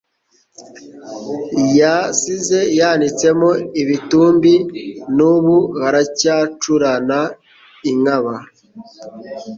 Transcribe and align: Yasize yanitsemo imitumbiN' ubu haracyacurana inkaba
Yasize 1.79 2.59
yanitsemo 2.79 3.49
imitumbiN' 3.81 5.21
ubu 5.33 5.57
haracyacurana 5.81 7.19
inkaba 7.91 8.33